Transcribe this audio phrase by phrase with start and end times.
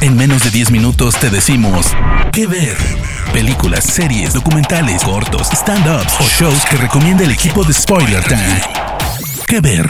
[0.00, 1.92] En menos de 10 minutos te decimos
[2.32, 2.76] qué ver.
[3.32, 8.60] Películas, series, documentales, cortos, stand-ups o shows que recomienda el equipo de Spoiler Time.
[9.48, 9.86] ¿Qué ver?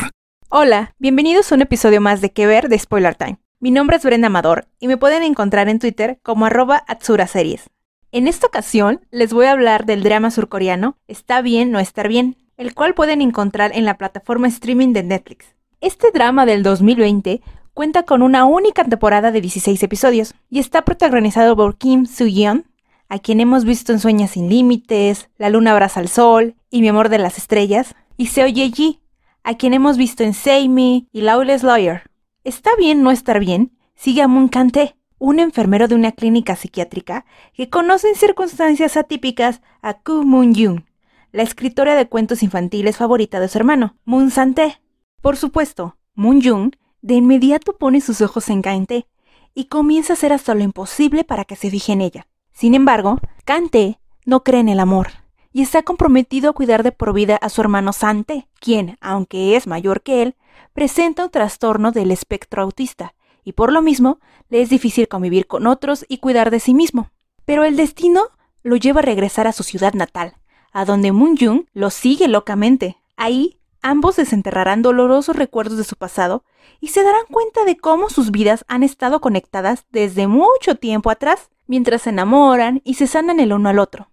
[0.48, 2.69] Hola, bienvenidos a un episodio más de ¿Qué ver?
[2.69, 3.38] de Spoiler Time.
[3.61, 7.71] Mi nombre es Brenda Amador y me pueden encontrar en Twitter como arroba Atsura Series.
[8.12, 12.36] En esta ocasión les voy a hablar del drama surcoreano Está bien no estar bien,
[12.57, 15.46] el cual pueden encontrar en la plataforma streaming de Netflix.
[15.80, 17.43] Este drama del 2020
[17.75, 22.66] cuenta con una única temporada de 16 episodios y está protagonizado por Kim Soo-yeon,
[23.08, 26.89] a quien hemos visto en Sueñas sin Límites, La Luna Abraza al Sol y Mi
[26.89, 29.00] Amor de las Estrellas, y Seo Ye-ji,
[29.43, 30.35] a quien hemos visto en
[30.72, 32.05] Me y Lawless Lawyer.
[32.44, 37.27] Está bien no estar bien, sigue a Moon Kante, un enfermero de una clínica psiquiátrica
[37.55, 40.88] que conoce en circunstancias atípicas a Koo Moon Yoon,
[41.33, 44.80] la escritora de cuentos infantiles favorita de su hermano, Moon Sante.
[45.20, 49.06] Por supuesto, Moon Yoon de inmediato pone sus ojos en Kante
[49.55, 52.27] y comienza a hacer hasta lo imposible para que se fije en ella.
[52.50, 55.08] Sin embargo, Kante no cree en el amor
[55.52, 59.66] y está comprometido a cuidar de por vida a su hermano Sante, quien, aunque es
[59.66, 60.34] mayor que él,
[60.72, 65.66] presenta un trastorno del espectro autista y por lo mismo le es difícil convivir con
[65.66, 67.10] otros y cuidar de sí mismo.
[67.44, 68.28] Pero el destino
[68.62, 70.36] lo lleva a regresar a su ciudad natal,
[70.72, 72.97] a donde Moon Jung lo sigue locamente.
[73.14, 76.42] Ahí ambos desenterrarán dolorosos recuerdos de su pasado
[76.80, 81.50] y se darán cuenta de cómo sus vidas han estado conectadas desde mucho tiempo atrás,
[81.66, 84.10] mientras se enamoran y se sanan el uno al otro.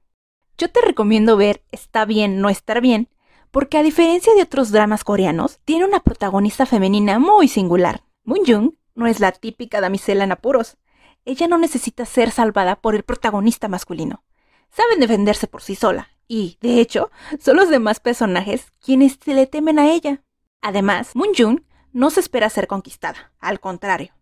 [0.58, 3.10] Yo te recomiendo ver Está bien, no estar bien,
[3.50, 8.04] porque a diferencia de otros dramas coreanos, tiene una protagonista femenina muy singular.
[8.26, 10.78] Moon Jung no es la típica damisela en apuros.
[11.24, 14.24] Ella no necesita ser salvada por el protagonista masculino.
[14.70, 19.48] Saben defenderse por sí sola y, de hecho, son los demás personajes quienes se le
[19.48, 20.24] temen a ella.
[20.62, 24.14] Además, Moon Jun no se espera ser conquistada, al contrario.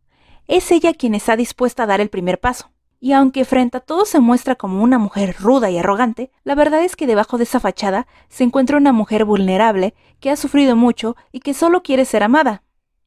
[0.47, 2.71] Es ella quien está dispuesta a dar el primer paso.
[2.99, 6.83] Y aunque frente a todo se muestra como una mujer ruda y arrogante, la verdad
[6.83, 11.15] es que debajo de esa fachada se encuentra una mujer vulnerable que ha sufrido mucho
[11.31, 12.63] y que solo quiere ser amada.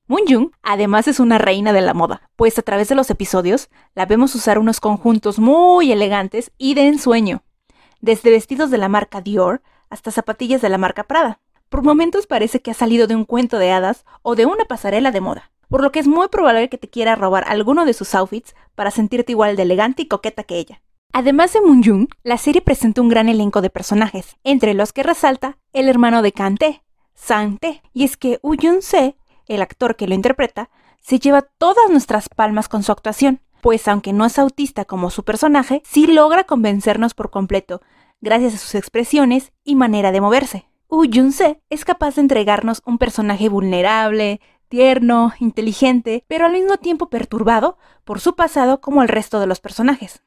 [0.07, 3.69] Moon Jung además es una reina de la moda, pues a través de los episodios
[3.97, 7.43] la vemos usar unos conjuntos muy elegantes y de ensueño
[8.03, 11.41] desde vestidos de la marca Dior hasta zapatillas de la marca Prada.
[11.71, 15.11] Por momentos parece que ha salido de un cuento de hadas o de una pasarela
[15.11, 18.15] de moda, por lo que es muy probable que te quiera robar alguno de sus
[18.15, 20.83] outfits para sentirte igual de elegante y coqueta que ella.
[21.15, 25.59] Además de Moon la serie presenta un gran elenco de personajes, entre los que resalta
[25.73, 26.83] el hermano de Kante,
[27.15, 30.71] Sang Tae, y es que Woo Se, el actor que lo interpreta,
[31.01, 35.23] se lleva todas nuestras palmas con su actuación, pues aunque no es autista como su
[35.23, 37.81] personaje, sí logra convencernos por completo,
[38.21, 40.67] gracias a sus expresiones y manera de moverse.
[40.91, 47.09] Woo Jun-se es capaz de entregarnos un personaje vulnerable, tierno, inteligente, pero al mismo tiempo
[47.09, 50.25] perturbado por su pasado como el resto de los personajes.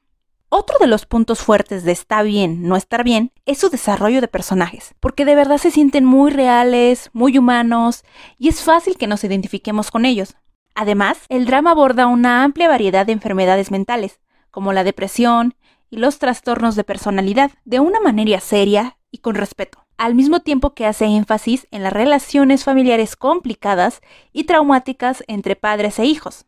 [0.47, 4.29] Otro de los puntos fuertes de Está bien, no estar bien, es su desarrollo de
[4.29, 8.05] personajes, porque de verdad se sienten muy reales, muy humanos,
[8.37, 10.37] y es fácil que nos identifiquemos con ellos.
[10.75, 14.19] Además, el drama aborda una amplia variedad de enfermedades mentales,
[14.51, 15.55] como la depresión
[15.89, 20.73] y los trastornos de personalidad, de una manera seria y con respeto, al mismo tiempo
[20.73, 24.01] que hace énfasis en las relaciones familiares complicadas
[24.33, 26.45] y traumáticas entre padres e hijos.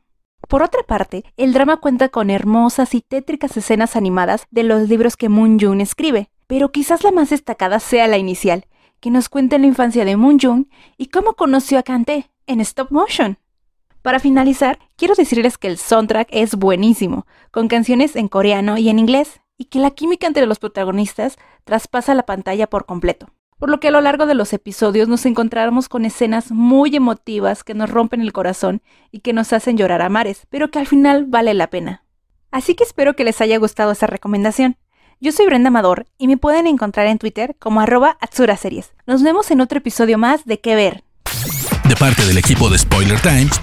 [0.50, 5.16] Por otra parte, el drama cuenta con hermosas y tétricas escenas animadas de los libros
[5.16, 8.66] que Moon Jung escribe, pero quizás la más destacada sea la inicial,
[9.00, 10.66] que nos cuenta la infancia de Moon Jung
[10.98, 13.38] y cómo conoció a Kante en stop motion.
[14.07, 19.00] Para finalizar, quiero decirles que el soundtrack es buenísimo, con canciones en coreano y en
[19.00, 21.35] inglés, y que la química entre los protagonistas
[21.66, 23.28] traspasa la pantalla por completo.
[23.59, 27.66] Por lo que a lo largo de los episodios nos encontramos con escenas muy emotivas
[27.66, 28.81] que nos rompen el corazón
[29.12, 32.06] y que nos hacen llorar a mares, pero que al final vale la pena.
[32.50, 34.78] Así que espero que les haya gustado esta recomendación.
[35.19, 38.94] Yo soy Brenda Amador y me pueden encontrar en Twitter como arroba Series.
[39.06, 41.03] Nos vemos en otro episodio más de ¿Qué ver?
[42.00, 43.59] Parte del equipo de Spoiler Times,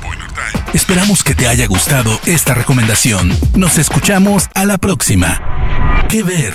[0.73, 3.31] esperamos que te haya gustado esta recomendación.
[3.55, 5.41] Nos escuchamos a la próxima.
[6.09, 6.55] ¿Qué ver?